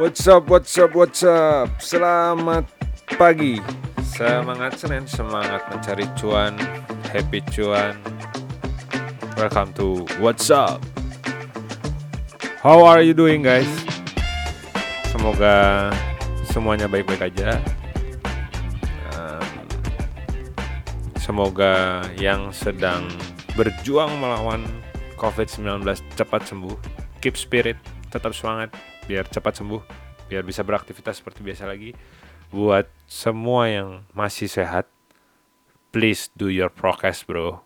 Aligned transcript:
What's 0.00 0.24
up, 0.24 0.48
what's 0.48 0.72
up, 0.80 0.96
what's 0.96 1.20
up? 1.20 1.68
Selamat 1.76 2.64
pagi. 3.20 3.60
Semangat 4.00 4.80
Senin, 4.80 5.04
semangat 5.04 5.68
mencari 5.68 6.08
cuan 6.16 6.56
Happy 7.12 7.44
cuan. 7.52 8.00
Welcome 9.36 9.76
to 9.76 10.08
What's 10.16 10.48
Up. 10.48 10.80
How 12.64 12.80
are 12.88 13.04
you 13.04 13.12
doing 13.12 13.44
guys? 13.44 13.68
Semoga 15.12 15.92
semuanya 16.48 16.88
baik-baik 16.88 17.28
aja. 17.28 17.60
Um, 19.12 19.44
Semoga 21.20 22.00
yang 22.16 22.48
sedang 22.48 23.12
berjuang 23.60 24.16
melawan 24.16 24.64
COVID-19 25.20 25.84
cepat 26.16 26.48
sembuh. 26.48 26.80
Keep 27.20 27.36
spirit, 27.36 27.76
tetap 28.08 28.32
semangat 28.32 28.72
biar 29.06 29.26
cepat 29.26 29.58
sembuh, 29.58 29.82
biar 30.30 30.42
bisa 30.46 30.62
beraktivitas 30.62 31.18
seperti 31.18 31.42
biasa 31.44 31.66
lagi. 31.66 31.92
Buat 32.52 32.88
semua 33.08 33.68
yang 33.68 34.04
masih 34.12 34.46
sehat, 34.46 34.88
please 35.92 36.28
do 36.36 36.52
your 36.52 36.68
prokes, 36.68 37.24
bro. 37.24 37.64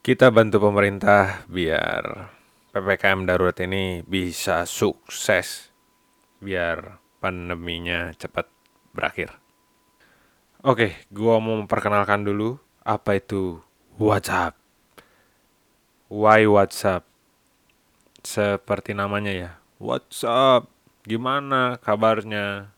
Kita 0.00 0.32
bantu 0.32 0.62
pemerintah 0.64 1.44
biar 1.50 2.30
PPKM 2.72 3.26
darurat 3.28 3.58
ini 3.60 4.00
bisa 4.06 4.64
sukses, 4.64 5.74
biar 6.40 7.02
pandeminya 7.20 8.14
cepat 8.16 8.48
berakhir. 8.96 9.36
Oke, 10.64 11.04
gua 11.12 11.36
mau 11.36 11.60
memperkenalkan 11.60 12.24
dulu 12.24 12.56
apa 12.80 13.20
itu 13.20 13.60
WhatsApp. 14.00 14.56
Why 16.08 16.48
WhatsApp? 16.48 17.04
Seperti 18.20 18.92
namanya 18.92 19.32
ya, 19.32 19.50
What's 19.80 20.28
up? 20.28 20.68
Gimana 21.08 21.80
kabarnya? 21.80 22.68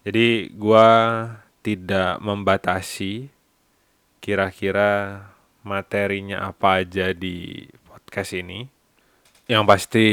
Jadi 0.00 0.48
gua 0.48 0.88
tidak 1.60 2.24
membatasi 2.24 3.28
kira-kira 4.24 5.20
materinya 5.60 6.48
apa 6.48 6.80
aja 6.80 7.12
di 7.12 7.68
podcast 7.84 8.32
ini. 8.32 8.64
Yang 9.44 9.64
pasti 9.68 10.06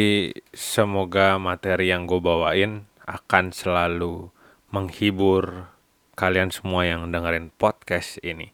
semoga 0.52 1.40
materi 1.40 1.88
yang 1.88 2.04
gue 2.04 2.20
bawain 2.20 2.84
akan 3.08 3.56
selalu 3.56 4.28
menghibur 4.76 5.72
kalian 6.20 6.52
semua 6.52 6.84
yang 6.84 7.16
dengerin 7.16 7.48
podcast 7.56 8.20
ini. 8.28 8.52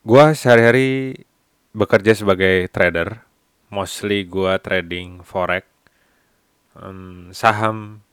Gua 0.00 0.32
sehari-hari 0.32 1.20
bekerja 1.76 2.16
sebagai 2.16 2.72
trader 2.72 3.25
mostly 3.70 4.26
gua 4.26 4.58
trading 4.62 5.22
forex. 5.22 5.66
Um, 6.76 7.32
saham 7.32 8.04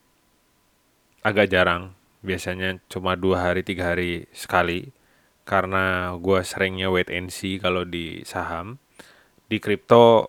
agak 1.20 1.52
jarang. 1.52 1.92
Biasanya 2.24 2.80
cuma 2.88 3.14
dua 3.14 3.50
hari 3.50 3.60
tiga 3.60 3.92
hari 3.92 4.26
sekali. 4.32 4.90
Karena 5.44 6.16
gua 6.16 6.40
seringnya 6.40 6.88
wait 6.88 7.12
and 7.12 7.28
see 7.28 7.60
kalau 7.60 7.84
di 7.84 8.24
saham. 8.24 8.80
Di 9.48 9.60
kripto 9.60 10.26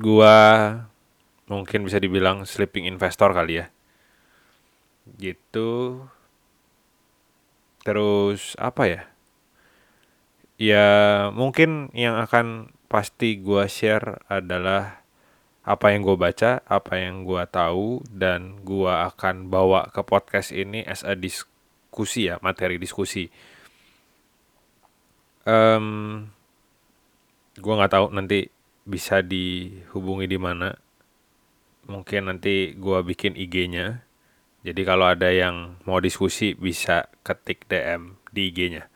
gua 0.00 0.34
mungkin 1.46 1.86
bisa 1.86 2.00
dibilang 2.02 2.48
sleeping 2.48 2.88
investor 2.88 3.30
kali 3.36 3.62
ya. 3.62 3.66
Gitu. 5.20 6.02
Terus 7.86 8.58
apa 8.58 8.82
ya? 8.90 9.02
Ya 10.56 10.86
mungkin 11.36 11.92
yang 11.92 12.16
akan 12.18 12.72
pasti 12.86 13.38
gue 13.42 13.66
share 13.66 14.22
adalah 14.30 15.06
apa 15.66 15.90
yang 15.90 16.06
gue 16.06 16.14
baca, 16.14 16.62
apa 16.62 16.94
yang 16.94 17.26
gue 17.26 17.42
tahu, 17.50 18.06
dan 18.06 18.62
gue 18.62 18.86
akan 18.86 19.50
bawa 19.50 19.90
ke 19.90 19.98
podcast 20.06 20.54
ini 20.54 20.86
as 20.86 21.02
a 21.02 21.18
diskusi 21.18 22.30
ya, 22.30 22.38
materi 22.38 22.78
diskusi. 22.78 23.26
Um, 25.42 26.30
gue 27.58 27.74
nggak 27.74 27.92
tahu 27.98 28.06
nanti 28.14 28.46
bisa 28.86 29.26
dihubungi 29.26 30.30
di 30.30 30.38
mana. 30.38 30.78
Mungkin 31.90 32.30
nanti 32.30 32.78
gue 32.78 32.98
bikin 33.02 33.34
IG-nya. 33.34 34.06
Jadi 34.62 34.82
kalau 34.86 35.10
ada 35.10 35.30
yang 35.30 35.78
mau 35.86 35.98
diskusi 35.98 36.54
bisa 36.54 37.10
ketik 37.26 37.66
DM 37.66 38.18
di 38.30 38.54
IG-nya. 38.54 38.86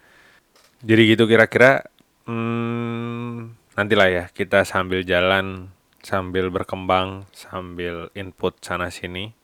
Jadi 0.86 1.02
gitu 1.14 1.26
kira-kira. 1.26 1.82
Hmm, 2.30 3.58
nantilah 3.78 4.08
ya 4.10 4.24
kita 4.34 4.66
sambil 4.66 5.06
jalan 5.06 5.70
sambil 6.00 6.48
berkembang 6.48 7.28
sambil 7.30 8.08
input 8.16 8.56
sana 8.64 8.88
sini. 8.88 9.36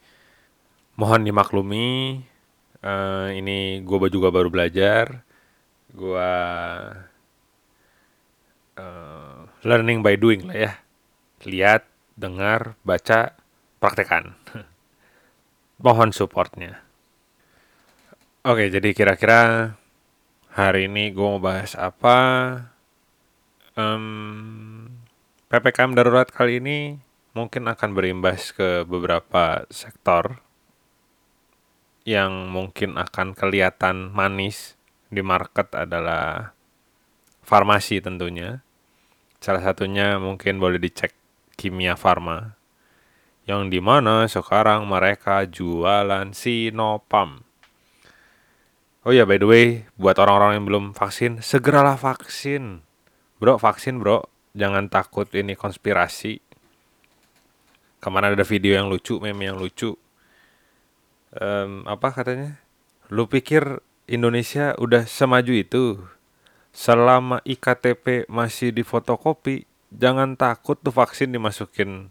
Mohon 0.96 1.28
dimaklumi 1.28 1.88
uh, 2.80 3.28
ini 3.30 3.84
gue 3.84 4.08
juga 4.08 4.32
baru 4.32 4.48
belajar. 4.48 5.22
Gue 5.92 6.32
uh, 8.80 9.38
learning 9.62 10.00
by 10.00 10.16
doing 10.16 10.48
lah 10.48 10.56
ya. 10.56 10.72
Lihat 11.44 11.84
dengar 12.16 12.80
baca 12.80 13.36
praktekan 13.76 14.34
mohon 15.84 16.10
supportnya. 16.10 16.80
Oke 18.46 18.72
jadi 18.72 18.96
kira-kira 18.96 19.74
hari 20.56 20.88
ini 20.88 21.12
gue 21.12 21.26
mau 21.26 21.42
bahas 21.42 21.76
apa 21.76 22.16
um, 23.76 24.88
ppkm 25.52 25.94
darurat 25.94 26.26
kali 26.26 26.58
ini 26.58 26.98
mungkin 27.36 27.68
akan 27.68 27.92
berimbas 27.92 28.50
ke 28.56 28.82
beberapa 28.88 29.68
sektor 29.68 30.40
yang 32.08 32.48
mungkin 32.48 32.96
akan 32.96 33.36
kelihatan 33.36 34.10
manis 34.10 34.74
di 35.12 35.20
market 35.20 35.70
adalah 35.74 36.56
farmasi 37.44 38.00
tentunya. 38.00 38.64
Salah 39.38 39.62
satunya 39.62 40.16
mungkin 40.16 40.58
boleh 40.58 40.80
dicek 40.80 41.12
kimia 41.54 41.94
farma 41.94 42.56
yang 43.46 43.70
di 43.70 43.78
mana 43.78 44.26
sekarang 44.26 44.86
mereka 44.90 45.46
jualan 45.46 46.34
Sinopam. 46.34 47.46
Oh 49.06 49.14
ya 49.14 49.22
by 49.22 49.38
the 49.38 49.46
way, 49.46 49.66
buat 49.94 50.18
orang-orang 50.18 50.58
yang 50.58 50.66
belum 50.66 50.84
vaksin, 50.98 51.38
segeralah 51.38 51.94
vaksin. 51.94 52.85
Bro, 53.36 53.60
vaksin 53.60 54.00
bro. 54.00 54.24
Jangan 54.56 54.88
takut 54.88 55.28
ini 55.36 55.52
konspirasi. 55.52 56.40
Ke 58.00 58.08
mana 58.08 58.32
ada 58.32 58.46
video 58.48 58.72
yang 58.80 58.88
lucu, 58.88 59.20
meme 59.20 59.52
yang 59.52 59.60
lucu. 59.60 59.92
Um, 61.36 61.84
apa 61.84 62.16
katanya? 62.16 62.56
Lu 63.12 63.28
pikir 63.28 63.84
Indonesia 64.08 64.72
udah 64.80 65.04
semaju 65.04 65.52
itu? 65.52 66.00
Selama 66.72 67.44
IKTP 67.44 68.24
masih 68.32 68.72
di 68.72 68.80
fotokopi, 68.80 69.68
jangan 69.92 70.32
takut 70.36 70.80
tuh 70.80 70.92
vaksin 70.92 71.28
dimasukin 71.28 72.08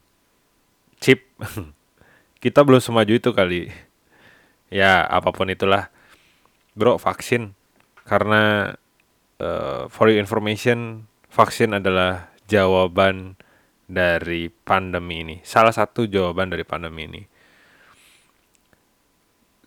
chip. 1.02 1.26
Kita 2.44 2.62
belum 2.62 2.82
semaju 2.82 3.14
itu 3.18 3.34
kali. 3.34 3.74
Ya, 4.70 5.02
apa 5.10 5.34
pun 5.34 5.50
itulah. 5.50 5.90
Bro, 6.78 7.02
vaksin. 7.02 7.58
Karena 8.06 8.74
uh, 9.42 9.90
for 9.90 10.14
your 10.14 10.22
information, 10.22 11.10
vaksin 11.36 11.76
adalah 11.76 12.32
jawaban 12.48 13.36
dari 13.92 14.48
pandemi 14.48 15.20
ini. 15.20 15.36
Salah 15.44 15.76
satu 15.76 16.08
jawaban 16.08 16.48
dari 16.48 16.64
pandemi 16.64 17.12
ini. 17.12 17.22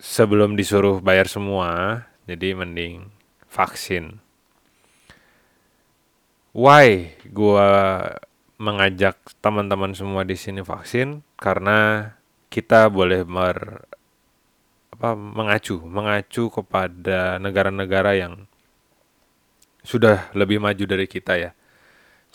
Sebelum 0.00 0.56
disuruh 0.56 1.04
bayar 1.04 1.28
semua, 1.28 2.02
jadi 2.24 2.56
mending 2.56 3.12
vaksin. 3.52 4.24
Why 6.56 7.12
gua 7.28 7.68
mengajak 8.56 9.20
teman-teman 9.44 9.92
semua 9.92 10.24
di 10.24 10.40
sini 10.40 10.64
vaksin? 10.64 11.20
Karena 11.36 12.10
kita 12.48 12.88
boleh 12.88 13.28
mer 13.28 13.84
apa 14.96 15.14
mengacu, 15.14 15.78
mengacu 15.84 16.48
kepada 16.50 17.36
negara-negara 17.38 18.18
yang 18.18 18.48
sudah 19.86 20.32
lebih 20.34 20.58
maju 20.58 20.84
dari 20.88 21.06
kita 21.06 21.38
ya. 21.38 21.50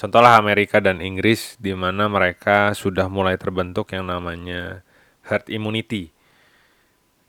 Contohlah 0.03 0.35
Amerika 0.35 0.83
dan 0.83 0.99
Inggris 0.99 1.55
di 1.63 1.71
mana 1.71 2.11
mereka 2.11 2.75
sudah 2.75 3.07
mulai 3.07 3.39
terbentuk 3.39 3.95
yang 3.95 4.11
namanya 4.11 4.83
herd 5.23 5.47
immunity. 5.47 6.11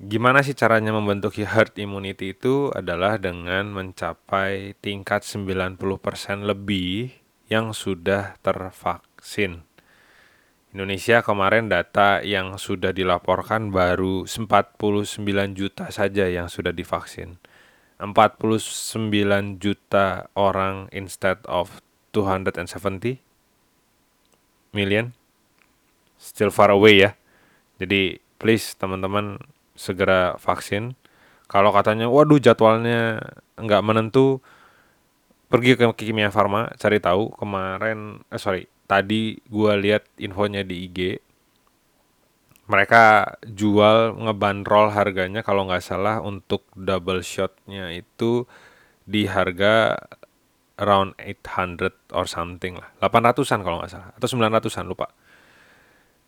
Gimana 0.03 0.43
sih 0.43 0.59
caranya 0.59 0.91
membentuk 0.91 1.39
herd 1.39 1.79
immunity 1.79 2.35
itu 2.35 2.75
adalah 2.75 3.15
dengan 3.15 3.71
mencapai 3.71 4.75
tingkat 4.83 5.23
90% 5.23 5.79
lebih 6.43 7.15
yang 7.47 7.71
sudah 7.71 8.35
tervaksin. 8.43 9.63
Indonesia 10.75 11.23
kemarin 11.23 11.71
data 11.71 12.27
yang 12.27 12.59
sudah 12.59 12.91
dilaporkan 12.91 13.71
baru 13.71 14.27
49 14.27 15.23
juta 15.55 15.95
saja 15.95 16.27
yang 16.27 16.51
sudah 16.51 16.75
divaksin. 16.75 17.39
49 18.03 19.63
juta 19.63 20.27
orang 20.35 20.91
instead 20.91 21.39
of 21.47 21.79
270 22.15 23.19
million 24.71 25.11
still 26.15 26.55
far 26.55 26.71
away 26.71 27.03
ya. 27.03 27.11
Jadi 27.83 28.23
please 28.39 28.79
teman-teman 28.79 29.43
segera 29.75 30.39
vaksin. 30.39 30.95
Kalau 31.51 31.75
katanya 31.75 32.07
waduh 32.07 32.39
jadwalnya 32.39 33.19
nggak 33.59 33.83
menentu, 33.85 34.39
pergi 35.55 35.79
ke 35.79 35.87
Kimia 35.95 36.35
Farma 36.35 36.67
cari 36.75 36.99
tahu 36.99 37.31
kemarin 37.37 38.19
eh 38.27 38.41
sorry 38.43 38.67
tadi 38.91 39.39
gua 39.47 39.79
lihat 39.79 40.03
infonya 40.19 40.67
di 40.67 40.89
IG 40.89 41.23
mereka 42.67 43.37
jual 43.45 44.19
ngebanderol 44.19 44.91
harganya 44.91 45.47
kalau 45.47 45.69
nggak 45.69 45.85
salah 45.85 46.19
untuk 46.25 46.65
double 46.73 47.21
shotnya 47.21 47.93
itu 47.93 48.49
di 49.05 49.29
harga 49.29 50.01
around 50.81 51.15
800 51.23 51.93
or 52.15 52.27
something 52.27 52.79
lah 52.79 52.91
800an 52.99 53.61
kalau 53.63 53.83
nggak 53.83 53.93
salah 53.93 54.11
atau 54.15 54.27
900an 54.27 54.87
lupa 54.87 55.11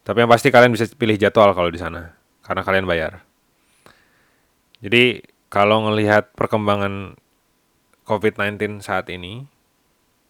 tapi 0.07 0.23
yang 0.23 0.31
pasti 0.31 0.55
kalian 0.55 0.71
bisa 0.71 0.87
pilih 0.95 1.19
jadwal 1.19 1.51
kalau 1.53 1.71
di 1.71 1.81
sana 1.83 2.15
karena 2.47 2.63
kalian 2.63 2.87
bayar 2.87 3.27
jadi 4.79 5.25
kalau 5.51 5.91
ngelihat 5.91 6.37
perkembangan 6.37 7.17
COVID-19 8.07 8.87
saat 8.87 9.11
ini 9.11 9.51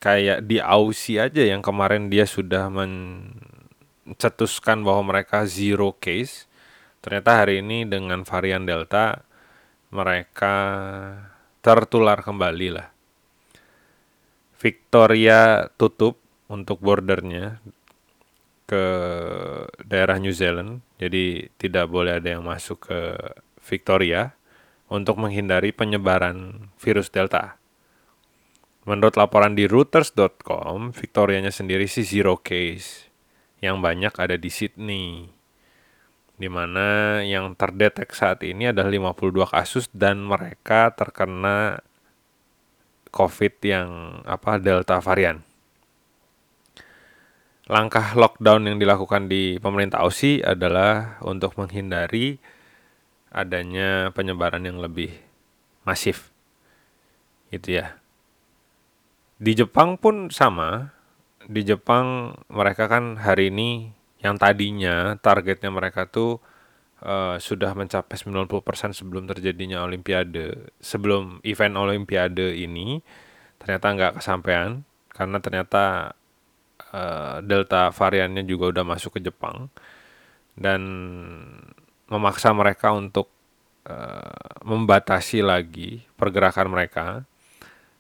kayak 0.01 0.49
di 0.49 0.61
Aussie 0.61 1.21
aja 1.21 1.45
yang 1.45 1.61
kemarin 1.61 2.09
dia 2.09 2.25
sudah 2.25 2.73
men 2.73 3.33
cetuskan 4.15 4.87
bahwa 4.87 5.13
mereka 5.13 5.45
zero 5.45 5.93
case. 5.99 6.47
Ternyata 7.03 7.45
hari 7.45 7.61
ini 7.63 7.87
dengan 7.87 8.23
varian 8.23 8.63
Delta 8.67 9.23
mereka 9.91 10.57
tertular 11.61 12.23
kembali 12.23 12.69
lah. 12.71 12.96
Victoria 14.57 15.69
tutup 15.77 16.17
untuk 16.49 16.81
bordernya 16.81 17.61
ke 18.67 18.85
daerah 19.87 20.19
New 20.19 20.35
Zealand, 20.35 20.83
jadi 20.99 21.47
tidak 21.55 21.87
boleh 21.87 22.19
ada 22.19 22.35
yang 22.35 22.43
masuk 22.43 22.91
ke 22.91 23.01
Victoria 23.63 24.35
untuk 24.91 25.19
menghindari 25.19 25.71
penyebaran 25.71 26.71
virus 26.79 27.11
Delta. 27.11 27.59
Menurut 28.87 29.19
laporan 29.19 29.59
di 29.59 29.67
Reuters.com, 29.67 30.95
Victorianya 30.95 31.51
sendiri 31.51 31.91
sih 31.91 32.07
zero 32.07 32.39
case 32.39 33.11
yang 33.59 33.83
banyak 33.83 34.15
ada 34.15 34.39
di 34.39 34.51
Sydney 34.51 35.37
di 36.37 36.49
mana 36.53 37.21
yang 37.25 37.57
terdetek 37.57 38.13
saat 38.13 38.45
ini 38.45 38.69
adalah 38.69 38.93
52 38.93 39.57
kasus 39.57 39.89
dan 39.97 40.21
mereka 40.21 40.93
terkena 40.93 41.81
COVID 43.11 43.55
yang 43.65 43.89
apa 44.27 44.59
Delta 44.59 44.99
varian. 45.03 45.43
Langkah 47.67 48.15
lockdown 48.15 48.71
yang 48.71 48.79
dilakukan 48.79 49.27
di 49.27 49.59
pemerintah 49.59 50.07
Aussie 50.07 50.39
adalah 50.39 51.19
untuk 51.27 51.59
menghindari 51.59 52.39
adanya 53.35 54.15
penyebaran 54.15 54.63
yang 54.63 54.79
lebih 54.79 55.11
masif. 55.83 56.31
Gitu 57.51 57.83
ya. 57.83 57.99
Di 59.37 59.53
Jepang 59.59 59.99
pun 59.99 60.31
sama, 60.31 60.95
di 61.45 61.67
Jepang 61.67 62.39
mereka 62.47 62.87
kan 62.87 63.19
hari 63.19 63.51
ini 63.51 63.91
yang 64.23 64.41
tadinya 64.41 65.15
targetnya 65.19 65.71
mereka 65.71 66.07
tuh 66.09 66.43
uh, 67.03 67.37
sudah 67.37 67.77
mencapai 67.77 68.17
90% 68.17 68.97
sebelum 68.97 69.29
terjadinya 69.29 69.85
olimpiade. 69.85 70.73
Sebelum 70.81 71.45
event 71.45 71.75
olimpiade 71.77 72.57
ini 72.57 73.01
ternyata 73.61 73.87
nggak 73.93 74.13
kesampaian 74.23 74.85
karena 75.11 75.39
ternyata 75.41 76.15
uh, 76.93 77.41
delta 77.41 77.89
variannya 77.91 78.45
juga 78.45 78.71
udah 78.73 78.85
masuk 78.85 79.19
ke 79.19 79.21
Jepang 79.25 79.73
dan 80.57 80.81
memaksa 82.07 82.53
mereka 82.53 82.93
untuk 82.93 83.33
uh, 83.89 84.61
membatasi 84.63 85.43
lagi 85.43 86.05
pergerakan 86.15 86.71
mereka 86.71 87.07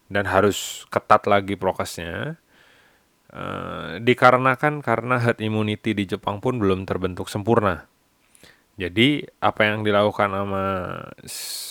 dan 0.06 0.24
harus 0.28 0.86
ketat 0.88 1.26
lagi 1.26 1.58
prokesnya 1.58 2.38
Uh, 3.26 3.98
dikarenakan 4.06 4.80
karena 4.80 5.18
herd 5.18 5.42
immunity 5.42 5.92
di 5.98 6.06
Jepang 6.06 6.38
pun 6.38 6.62
belum 6.62 6.86
terbentuk 6.86 7.26
sempurna. 7.26 7.84
Jadi 8.76 9.24
apa 9.40 9.64
yang 9.64 9.80
dilakukan 9.80 10.36
sama 10.36 10.64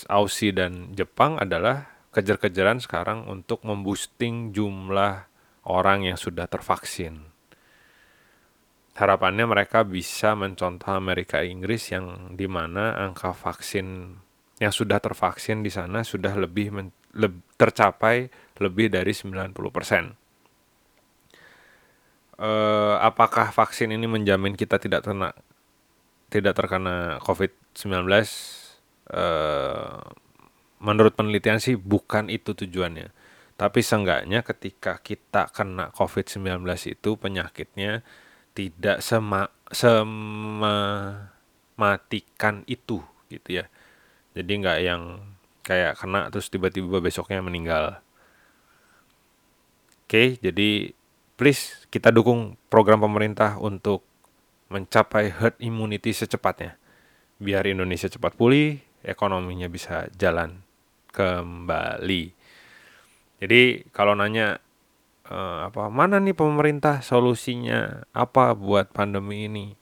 Aussie 0.09 0.49
dan 0.49 0.89
Jepang 0.97 1.37
adalah 1.37 1.85
kejar-kejaran 2.09 2.81
sekarang 2.81 3.29
untuk 3.29 3.61
memboosting 3.61 4.49
jumlah 4.49 5.29
orang 5.69 6.09
yang 6.09 6.17
sudah 6.17 6.49
tervaksin. 6.49 7.29
Harapannya 8.95 9.45
mereka 9.45 9.85
bisa 9.85 10.33
mencontoh 10.33 10.89
Amerika 10.95 11.45
Inggris 11.45 11.93
yang 11.93 12.33
di 12.33 12.47
mana 12.49 12.95
angka 12.95 13.35
vaksin 13.35 14.17
yang 14.57 14.71
sudah 14.71 15.03
tervaksin 15.03 15.61
di 15.61 15.69
sana 15.69 16.01
sudah 16.07 16.31
lebih 16.39 16.71
men, 16.71 16.87
le, 17.11 17.27
tercapai 17.59 18.31
lebih 18.63 18.87
dari 18.87 19.11
90 19.11 19.51
persen 19.69 20.15
uh, 22.39 22.95
apakah 22.99 23.51
vaksin 23.51 23.91
ini 23.91 24.07
menjamin 24.07 24.55
kita 24.55 24.79
tidak 24.79 25.03
terkena 25.03 25.35
tidak 26.35 26.59
terkena 26.59 27.23
COVID-19? 27.23 28.03
Uh, 28.03 28.19
eh, 29.15 29.99
menurut 30.83 31.15
penelitian 31.15 31.63
sih 31.63 31.79
bukan 31.79 32.27
itu 32.27 32.51
tujuannya. 32.51 33.15
Tapi 33.55 33.79
seenggaknya 33.79 34.43
ketika 34.43 34.99
kita 34.99 35.47
kena 35.55 35.95
COVID-19 35.95 36.67
itu 36.91 37.15
penyakitnya 37.15 38.03
tidak 38.51 38.99
sema 38.99 39.47
sematikan 39.71 40.27
itu 42.67 42.99
gitu 43.31 43.63
ya. 43.63 43.71
Jadi 44.35 44.51
nggak 44.59 44.79
yang 44.83 45.23
kayak 45.63 45.95
kena 45.95 46.27
terus 46.27 46.51
tiba-tiba 46.51 46.99
besoknya 46.99 47.39
meninggal. 47.39 48.03
Oke, 50.05 50.37
jadi 50.37 50.91
please 51.39 51.87
kita 51.89 52.11
dukung 52.11 52.59
program 52.69 53.01
pemerintah 53.01 53.57
untuk 53.57 54.03
mencapai 54.71 55.31
herd 55.31 55.55
immunity 55.61 56.11
secepatnya. 56.11 56.77
Biar 57.37 57.67
Indonesia 57.67 58.07
cepat 58.07 58.33
pulih, 58.39 58.79
ekonominya 59.03 59.67
bisa 59.67 60.07
jalan 60.15 60.63
kembali. 61.11 62.31
Jadi 63.43 63.61
kalau 63.91 64.15
nanya 64.15 64.63
uh, 65.27 65.67
apa 65.67 65.91
mana 65.91 66.17
nih 66.23 66.33
pemerintah 66.33 67.03
solusinya 67.03 68.07
apa 68.15 68.55
buat 68.55 68.89
pandemi 68.95 69.51
ini? 69.51 69.75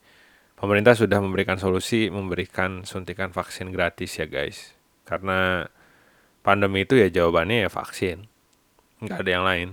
Pemerintah 0.54 0.96
sudah 0.96 1.20
memberikan 1.20 1.60
solusi, 1.60 2.08
memberikan 2.08 2.86
suntikan 2.88 3.30
vaksin 3.30 3.70
gratis 3.70 4.16
ya 4.18 4.26
guys. 4.26 4.74
Karena 5.04 5.68
pandemi 6.42 6.82
itu 6.82 6.96
ya 6.98 7.12
jawabannya 7.12 7.66
ya 7.66 7.70
vaksin. 7.70 8.26
Nggak 9.04 9.18
ada 9.22 9.30
yang 9.30 9.46
lain 9.46 9.70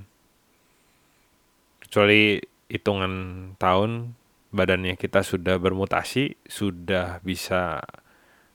kecuali 1.91 2.39
hitungan 2.71 3.13
tahun 3.59 4.15
badannya 4.51 4.99
kita 4.99 5.23
sudah 5.23 5.55
bermutasi, 5.57 6.35
sudah 6.43 7.23
bisa 7.23 7.81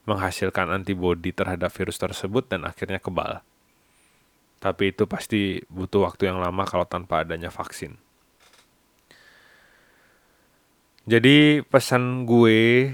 menghasilkan 0.07 0.71
antibodi 0.71 1.35
terhadap 1.35 1.73
virus 1.73 1.99
tersebut 1.99 2.47
dan 2.47 2.63
akhirnya 2.63 3.01
kebal. 3.01 3.43
Tapi 4.57 4.95
itu 4.95 5.05
pasti 5.05 5.61
butuh 5.67 6.07
waktu 6.07 6.31
yang 6.31 6.39
lama 6.39 6.63
kalau 6.63 6.87
tanpa 6.87 7.21
adanya 7.21 7.51
vaksin. 7.51 7.99
Jadi 11.07 11.63
pesan 11.63 12.27
gue 12.27 12.91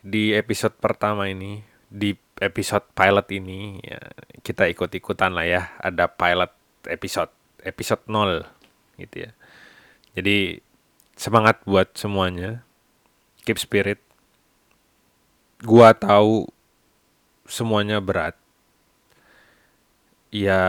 di 0.00 0.32
episode 0.32 0.76
pertama 0.80 1.28
ini, 1.28 1.60
di 1.88 2.16
episode 2.40 2.88
pilot 2.96 3.26
ini, 3.36 3.76
ya, 3.84 4.00
kita 4.40 4.64
ikut-ikutan 4.70 5.36
lah 5.36 5.44
ya, 5.44 5.62
ada 5.76 6.08
pilot 6.08 6.52
episode, 6.88 7.28
episode 7.60 8.00
0 8.08 8.48
gitu 8.96 9.28
ya. 9.28 9.30
Jadi 10.16 10.69
semangat 11.20 11.60
buat 11.68 11.92
semuanya. 11.92 12.64
Keep 13.44 13.60
spirit. 13.60 14.00
Gua 15.60 15.92
tahu 15.92 16.48
semuanya 17.44 18.00
berat. 18.00 18.40
Ya 20.32 20.64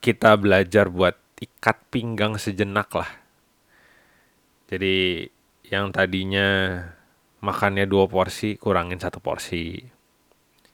kita 0.00 0.40
belajar 0.40 0.88
buat 0.88 1.20
ikat 1.36 1.76
pinggang 1.92 2.40
sejenak 2.40 2.88
lah. 2.96 3.10
Jadi 4.72 5.28
yang 5.68 5.92
tadinya 5.92 6.80
makannya 7.44 7.84
dua 7.84 8.08
porsi 8.08 8.56
kurangin 8.56 8.96
satu 8.96 9.20
porsi. 9.20 9.76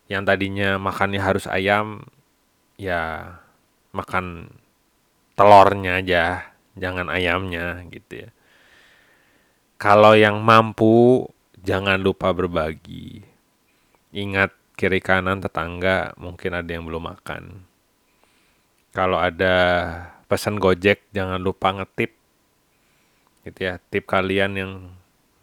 Yang 0.07 0.23
tadinya 0.31 0.79
makannya 0.79 1.19
harus 1.19 1.51
ayam 1.51 2.07
ya 2.79 3.35
makan 3.91 4.55
telurnya 5.35 5.99
aja 5.99 6.55
jangan 6.79 7.11
ayamnya 7.11 7.83
gitu 7.91 8.23
ya. 8.23 8.31
Kalau 9.79 10.19
yang 10.19 10.43
mampu 10.43 11.23
jangan 11.63 12.03
lupa 12.03 12.35
berbagi. 12.35 13.23
Ingat 14.11 14.51
kiri 14.75 14.99
kanan 14.99 15.39
tetangga 15.39 16.19
mungkin 16.19 16.59
ada 16.59 16.67
yang 16.67 16.83
belum 16.83 17.07
makan. 17.07 17.63
Kalau 18.91 19.23
ada 19.23 19.55
pesan 20.27 20.59
Gojek 20.59 21.07
jangan 21.15 21.39
lupa 21.39 21.71
ngetip. 21.71 22.11
Gitu 23.47 23.59
ya, 23.71 23.79
tip 23.79 24.11
kalian 24.11 24.53
yang 24.59 24.73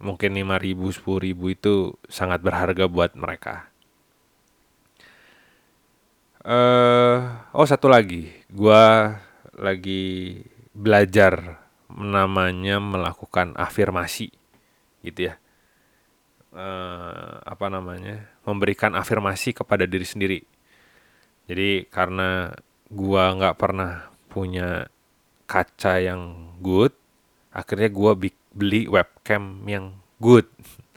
mungkin 0.03 0.35
5 0.35 0.59
ribu, 0.59 0.91
10 0.91 1.31
ribu 1.31 1.55
itu 1.55 1.95
sangat 2.11 2.43
berharga 2.43 2.91
buat 2.91 3.15
mereka. 3.15 3.71
Uh, 6.43 7.41
oh 7.55 7.65
satu 7.65 7.87
lagi, 7.87 8.35
gua 8.51 9.15
lagi 9.55 10.43
belajar 10.75 11.64
namanya 11.95 12.77
melakukan 12.83 13.55
afirmasi, 13.55 14.29
gitu 15.01 15.31
ya. 15.31 15.39
Uh, 16.55 17.41
apa 17.43 17.67
namanya? 17.67 18.31
Memberikan 18.47 18.95
afirmasi 18.95 19.51
kepada 19.55 19.87
diri 19.87 20.07
sendiri. 20.07 20.39
Jadi 21.47 21.87
karena 21.87 22.53
gua 22.91 23.35
nggak 23.35 23.57
pernah 23.59 24.11
punya 24.31 24.87
kaca 25.47 25.99
yang 26.03 26.53
good, 26.59 26.91
akhirnya 27.55 27.89
gua 27.91 28.15
beli 28.55 28.87
webcam 28.87 29.63
yang 29.67 29.95
good, 30.19 30.47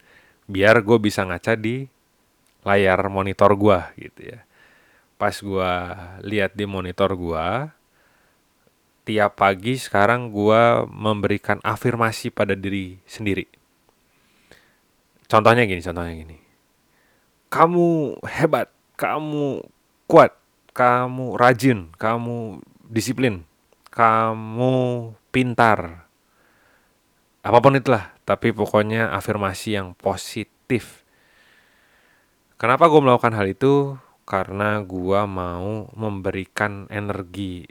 biar 0.53 0.81
gue 0.81 0.97
bisa 0.97 1.29
ngaca 1.29 1.53
di 1.55 1.85
layar 2.67 3.01
monitor 3.09 3.53
gua 3.55 3.93
gitu 3.97 4.35
ya 4.35 4.41
pas 5.19 5.35
gua 5.43 5.99
lihat 6.23 6.55
di 6.55 6.65
monitor 6.69 7.11
gua 7.19 7.75
tiap 9.09 9.41
pagi 9.41 9.81
sekarang 9.81 10.29
gua 10.29 10.85
memberikan 10.85 11.57
afirmasi 11.65 12.29
pada 12.29 12.53
diri 12.53 13.01
sendiri. 13.09 13.49
Contohnya 15.25 15.65
gini, 15.65 15.81
contohnya 15.81 16.13
gini. 16.13 16.37
Kamu 17.49 18.21
hebat, 18.29 18.69
kamu 19.01 19.65
kuat, 20.05 20.37
kamu 20.77 21.41
rajin, 21.41 21.89
kamu 21.97 22.61
disiplin, 22.85 23.49
kamu 23.89 24.73
pintar. 25.33 26.05
Apa 27.41 27.65
pun 27.65 27.81
itulah, 27.81 28.13
tapi 28.29 28.53
pokoknya 28.53 29.09
afirmasi 29.17 29.81
yang 29.81 29.97
positif. 29.97 31.09
Kenapa 32.61 32.93
gue 32.93 33.01
melakukan 33.01 33.33
hal 33.33 33.49
itu? 33.49 33.97
karena 34.29 34.85
gua 34.85 35.25
mau 35.25 35.89
memberikan 35.97 36.85
energi 36.93 37.65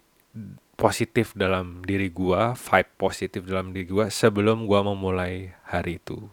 positif 0.77 1.33
dalam 1.33 1.81
diri 1.81 2.13
gua, 2.13 2.53
vibe 2.53 2.91
positif 3.01 3.41
dalam 3.49 3.73
diri 3.73 3.89
gua 3.89 4.13
sebelum 4.13 4.69
gua 4.69 4.85
memulai 4.85 5.57
hari 5.65 5.97
itu. 5.97 6.29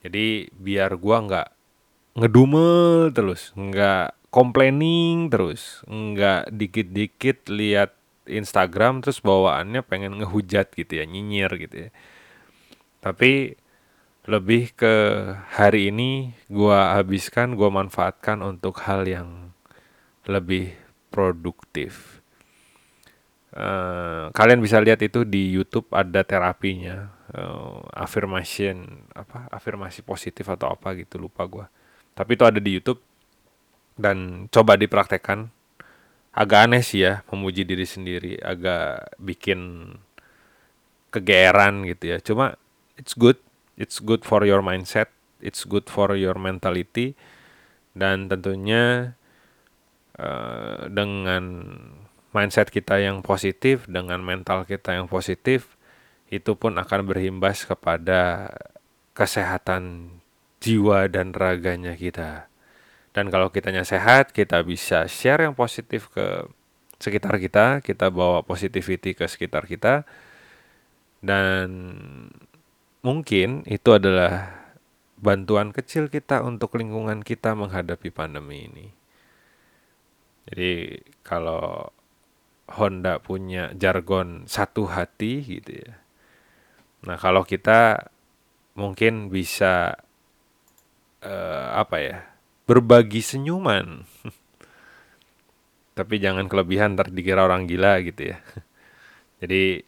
Jadi 0.00 0.48
biar 0.56 0.96
gua 0.96 1.20
nggak 1.28 1.48
ngedumel 2.16 3.12
terus, 3.12 3.52
nggak 3.52 4.16
complaining 4.32 5.28
terus, 5.28 5.84
nggak 5.84 6.48
dikit-dikit 6.50 7.52
lihat 7.52 7.92
Instagram 8.24 9.04
terus 9.04 9.20
bawaannya 9.20 9.84
pengen 9.84 10.24
ngehujat 10.24 10.72
gitu 10.72 10.98
ya, 10.98 11.04
nyinyir 11.04 11.52
gitu 11.60 11.76
ya. 11.86 11.90
Tapi 13.04 13.54
lebih 14.24 14.72
ke 14.72 14.94
hari 15.52 15.92
ini 15.92 16.32
gua 16.48 16.96
habiskan, 16.96 17.60
gua 17.60 17.68
manfaatkan 17.68 18.40
untuk 18.40 18.80
hal 18.88 19.04
yang 19.04 19.52
lebih 20.24 20.72
produktif. 21.12 22.17
Uh, 23.58 24.30
kalian 24.38 24.62
bisa 24.62 24.78
lihat 24.78 25.02
itu 25.02 25.26
di 25.26 25.50
YouTube 25.50 25.90
ada 25.90 26.22
terapinya, 26.22 27.10
uh, 27.34 27.82
affirmation 27.90 29.02
apa 29.10 29.50
afirmasi 29.50 30.06
positif 30.06 30.46
atau 30.46 30.70
apa 30.70 30.94
gitu 30.94 31.18
lupa 31.18 31.42
gua. 31.42 31.66
Tapi 32.14 32.38
itu 32.38 32.46
ada 32.46 32.62
di 32.62 32.78
YouTube 32.78 33.02
dan 33.98 34.46
coba 34.54 34.78
dipraktekkan. 34.78 35.50
Agak 36.30 36.70
aneh 36.70 36.86
sih 36.86 37.02
ya 37.02 37.26
memuji 37.34 37.66
diri 37.66 37.82
sendiri, 37.82 38.38
agak 38.38 39.18
bikin 39.18 39.90
kegeeran 41.10 41.82
gitu 41.82 42.14
ya. 42.14 42.22
Cuma 42.22 42.54
it's 42.94 43.18
good 43.18 43.42
it's 43.74 43.98
good 43.98 44.22
for 44.22 44.46
your 44.46 44.62
mindset, 44.62 45.10
it's 45.42 45.66
good 45.66 45.90
for 45.90 46.14
your 46.14 46.38
mentality, 46.38 47.18
dan 47.98 48.30
tentunya 48.30 49.18
uh, 50.14 50.86
dengan 50.86 51.42
mindset 52.34 52.68
kita 52.68 53.00
yang 53.00 53.24
positif, 53.24 53.88
dengan 53.88 54.20
mental 54.20 54.68
kita 54.68 54.96
yang 54.96 55.08
positif, 55.08 55.78
itu 56.28 56.52
pun 56.54 56.76
akan 56.76 57.08
berimbas 57.08 57.64
kepada 57.64 58.52
kesehatan 59.16 60.12
jiwa 60.60 61.08
dan 61.08 61.32
raganya 61.32 61.96
kita. 61.96 62.46
Dan 63.16 63.32
kalau 63.32 63.48
kitanya 63.48 63.82
sehat, 63.82 64.30
kita 64.36 64.60
bisa 64.62 65.08
share 65.08 65.48
yang 65.48 65.56
positif 65.56 66.12
ke 66.12 66.46
sekitar 67.00 67.40
kita, 67.40 67.80
kita 67.80 68.10
bawa 68.12 68.44
positivity 68.44 69.16
ke 69.16 69.24
sekitar 69.26 69.64
kita, 69.64 70.04
dan 71.24 71.68
mungkin 73.02 73.66
itu 73.66 73.90
adalah 73.94 74.54
bantuan 75.18 75.74
kecil 75.74 76.06
kita 76.06 76.46
untuk 76.46 76.78
lingkungan 76.78 77.26
kita 77.26 77.58
menghadapi 77.58 78.10
pandemi 78.14 78.70
ini. 78.70 78.86
Jadi 80.46 81.02
kalau 81.26 81.90
Honda 82.68 83.16
punya 83.22 83.72
jargon 83.72 84.44
satu 84.44 84.84
hati 84.84 85.40
gitu 85.40 85.72
ya. 85.80 85.92
Nah 87.08 87.16
kalau 87.16 87.46
kita 87.46 88.12
mungkin 88.76 89.32
bisa 89.32 89.96
uh, 91.24 91.68
apa 91.74 91.96
ya 91.98 92.18
berbagi 92.68 93.24
senyuman. 93.24 94.04
Tapi 95.98 96.14
jangan 96.22 96.46
kelebihan 96.46 96.94
ntar 96.94 97.10
dikira 97.10 97.48
orang 97.48 97.64
gila 97.64 97.98
gitu 98.04 98.36
ya. 98.36 98.38
Jadi 99.40 99.82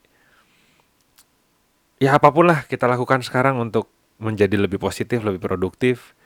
ya 2.00 2.16
apa 2.16 2.32
pun 2.32 2.48
lah 2.48 2.64
kita 2.64 2.88
lakukan 2.88 3.20
sekarang 3.20 3.60
untuk 3.60 3.92
menjadi 4.20 4.56
lebih 4.56 4.80
positif, 4.80 5.20
lebih 5.20 5.38
produktif. 5.38 6.16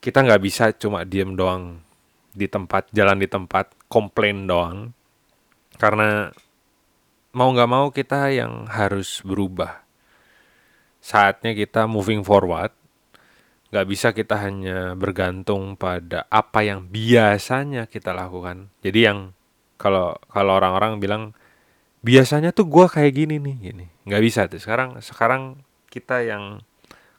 Kita 0.00 0.24
nggak 0.24 0.42
bisa 0.42 0.72
cuma 0.76 1.04
diem 1.04 1.36
doang 1.36 1.80
di 2.36 2.44
tempat, 2.46 2.92
jalan 2.92 3.16
di 3.16 3.28
tempat, 3.28 3.72
komplain 3.88 4.44
doang. 4.44 4.92
Karena 5.76 6.32
mau 7.36 7.48
nggak 7.52 7.70
mau 7.70 7.92
kita 7.92 8.32
yang 8.32 8.68
harus 8.68 9.20
berubah. 9.22 9.84
Saatnya 11.00 11.54
kita 11.54 11.86
moving 11.86 12.24
forward. 12.24 12.72
Nggak 13.70 13.86
bisa 13.86 14.08
kita 14.16 14.40
hanya 14.40 14.96
bergantung 14.96 15.76
pada 15.76 16.24
apa 16.32 16.64
yang 16.64 16.88
biasanya 16.88 17.86
kita 17.86 18.16
lakukan. 18.16 18.72
Jadi 18.80 19.00
yang 19.04 19.36
kalau 19.76 20.16
kalau 20.32 20.56
orang-orang 20.56 20.96
bilang 20.96 21.22
biasanya 22.00 22.52
tuh 22.52 22.70
gue 22.70 22.86
kayak 22.88 23.12
gini 23.12 23.36
nih 23.42 23.56
gini 23.58 23.86
nggak 24.08 24.22
bisa 24.24 24.46
tuh 24.46 24.60
sekarang 24.60 25.02
sekarang 25.02 25.58
kita 25.90 26.22
yang 26.22 26.60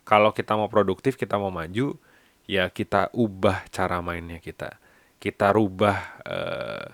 kalau 0.07 0.31
kita 0.31 0.55
mau 0.55 0.71
produktif 0.71 1.19
kita 1.19 1.35
mau 1.35 1.51
maju 1.51 1.99
ya 2.47 2.71
kita 2.71 3.11
ubah 3.11 3.67
cara 3.67 3.99
mainnya 3.99 4.39
kita 4.39 4.79
kita 5.19 5.51
rubah 5.51 5.97
eh, 6.23 6.85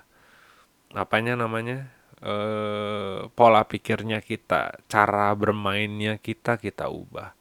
apanya 0.94 1.34
namanya? 1.38 1.90
Eh, 2.24 3.28
pola 3.36 3.68
pikirnya 3.68 4.24
kita 4.24 4.80
cara 4.88 5.36
bermainnya 5.36 6.16
kita 6.16 6.56
kita 6.56 6.88
ubah. 6.88 7.36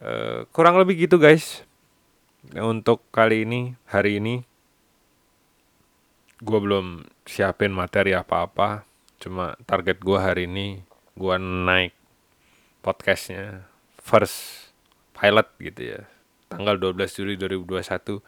Eh, 0.00 0.48
kurang 0.48 0.80
lebih 0.80 1.04
gitu 1.04 1.20
guys. 1.20 1.60
Untuk 2.56 3.04
kali 3.12 3.44
ini 3.44 3.76
hari 3.84 4.16
ini 4.16 4.48
gue 6.40 6.58
belum 6.60 7.04
siapin 7.28 7.72
materi 7.76 8.16
apa-apa. 8.16 8.88
Cuma 9.20 9.60
target 9.68 10.00
gue 10.00 10.16
hari 10.16 10.48
ini 10.48 10.80
gue 11.20 11.36
naik 11.38 11.92
podcastnya 12.80 13.68
first 14.00 14.72
pilot 15.12 15.52
gitu 15.60 16.00
ya. 16.00 16.00
Tanggal 16.48 16.80
12 16.80 17.12
Juli 17.12 17.34
2021 17.36 18.24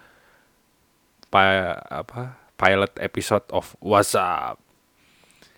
pa, 1.32 1.72
apa 1.88 2.46
pilot 2.56 2.92
episode 3.00 3.44
of 3.52 3.76
WhatsApp 3.80 4.60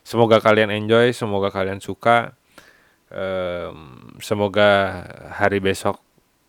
semoga 0.09 0.41
kalian 0.41 0.73
enjoy 0.73 1.13
semoga 1.13 1.53
kalian 1.53 1.85
suka. 1.85 2.33
Um, 3.09 4.13
semoga 4.21 5.01
hari 5.33 5.65
besok 5.65 6.01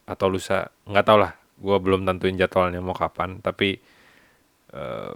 atau 0.03 0.27
lusa 0.27 0.67
nggak 0.83 1.05
tau 1.07 1.15
lah 1.15 1.31
gue 1.55 1.77
belum 1.79 2.03
tentuin 2.03 2.35
jadwalnya 2.35 2.83
mau 2.83 2.91
kapan 2.91 3.39
tapi 3.39 3.79
uh, 4.75 5.15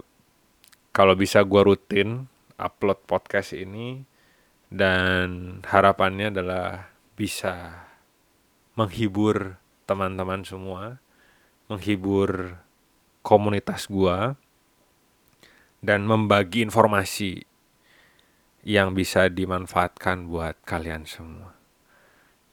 kalau 0.88 1.12
bisa 1.20 1.44
gue 1.44 1.60
rutin 1.60 2.24
upload 2.56 2.96
podcast 3.04 3.52
ini 3.52 4.08
dan 4.72 5.60
harapannya 5.68 6.32
adalah 6.32 6.88
bisa 7.12 7.84
menghibur 8.72 9.60
teman-teman 9.84 10.42
semua, 10.48 10.98
menghibur 11.68 12.56
komunitas 13.20 13.86
gue 13.86 14.32
dan 15.84 16.08
membagi 16.08 16.64
informasi 16.64 17.44
yang 18.64 18.96
bisa 18.96 19.28
dimanfaatkan 19.28 20.32
buat 20.32 20.56
kalian 20.64 21.04
semua. 21.04 21.52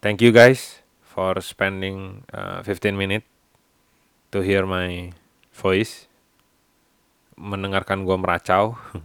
Thank 0.03 0.19
you 0.19 0.35
guys 0.35 0.83
for 0.99 1.39
spending 1.39 2.27
uh, 2.35 2.59
15 2.67 2.91
minutes 2.99 3.23
to 4.35 4.43
hear 4.43 4.67
my 4.67 5.15
voice 5.55 6.11
mendengarkan 7.39 8.03
gue 8.03 8.17
meracau. 8.19 8.75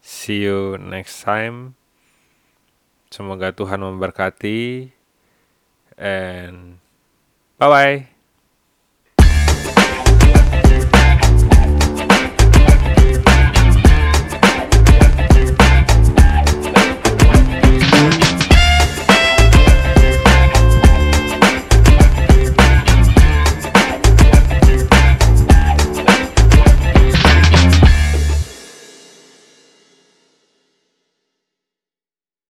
See 0.00 0.48
you 0.48 0.80
next 0.80 1.20
time. 1.20 1.76
Semoga 3.12 3.52
Tuhan 3.52 3.84
memberkati 3.84 4.88
and 6.00 6.80